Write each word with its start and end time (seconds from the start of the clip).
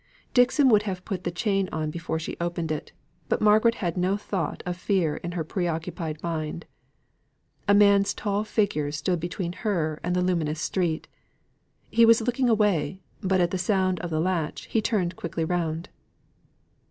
Dixon 0.33 0.67
would 0.69 0.81
have 0.89 1.05
put 1.05 1.25
the 1.25 1.29
chain 1.29 1.69
on 1.71 1.91
before 1.91 2.17
she 2.17 2.35
opened 2.41 2.71
it, 2.71 2.91
but 3.29 3.39
Margaret 3.39 3.75
had 3.75 3.97
not 3.97 4.15
a 4.15 4.17
thought 4.17 4.63
of 4.65 4.75
fear 4.75 5.17
in 5.17 5.33
her 5.33 5.43
pre 5.43 5.67
occupied 5.67 6.23
mind. 6.23 6.65
A 7.67 7.75
man's 7.75 8.15
tall 8.15 8.43
figure 8.43 8.91
stood 8.91 9.19
between 9.19 9.53
her 9.53 9.99
and 10.03 10.15
the 10.15 10.23
luminous 10.23 10.59
street. 10.59 11.07
He 11.91 12.03
was 12.03 12.19
looking 12.19 12.49
away; 12.49 12.99
but 13.21 13.41
at 13.41 13.51
the 13.51 13.59
sound 13.59 13.99
of 13.99 14.09
the 14.09 14.19
latch 14.19 14.65
he 14.65 14.81
turned 14.81 15.17
quickly 15.17 15.45
round. 15.45 15.89